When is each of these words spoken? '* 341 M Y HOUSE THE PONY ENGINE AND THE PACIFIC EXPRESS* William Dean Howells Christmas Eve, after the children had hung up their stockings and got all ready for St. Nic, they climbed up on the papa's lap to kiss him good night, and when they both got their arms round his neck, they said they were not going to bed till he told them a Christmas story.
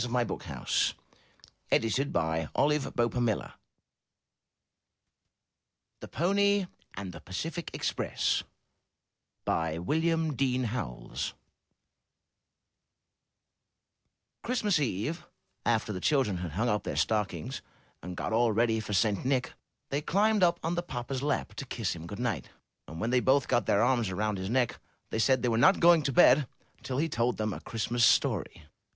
'* 0.01 0.01
341 0.01 0.41
M 0.49 0.65
Y 1.61 1.77
HOUSE 1.77 1.93
THE 2.95 3.09
PONY 6.07 6.41
ENGINE 6.57 6.65
AND 6.95 7.11
THE 7.13 7.21
PACIFIC 7.21 7.69
EXPRESS* 7.75 8.41
William 9.45 10.35
Dean 10.35 10.63
Howells 10.63 11.35
Christmas 14.41 14.79
Eve, 14.79 15.23
after 15.67 15.93
the 15.93 15.99
children 16.01 16.37
had 16.37 16.53
hung 16.53 16.67
up 16.67 16.81
their 16.81 16.95
stockings 16.95 17.61
and 18.01 18.17
got 18.17 18.33
all 18.33 18.51
ready 18.51 18.79
for 18.79 18.93
St. 18.93 19.23
Nic, 19.23 19.53
they 19.89 20.01
climbed 20.01 20.41
up 20.41 20.59
on 20.63 20.73
the 20.73 20.81
papa's 20.81 21.21
lap 21.21 21.53
to 21.53 21.63
kiss 21.67 21.95
him 21.95 22.07
good 22.07 22.17
night, 22.17 22.49
and 22.87 22.99
when 22.99 23.11
they 23.11 23.19
both 23.19 23.47
got 23.47 23.67
their 23.67 23.83
arms 23.83 24.11
round 24.11 24.39
his 24.39 24.49
neck, 24.49 24.79
they 25.11 25.19
said 25.19 25.43
they 25.43 25.49
were 25.49 25.59
not 25.59 25.79
going 25.79 26.01
to 26.01 26.11
bed 26.11 26.47
till 26.81 26.97
he 26.97 27.07
told 27.07 27.37
them 27.37 27.53
a 27.53 27.61
Christmas 27.61 28.03
story. 28.03 28.63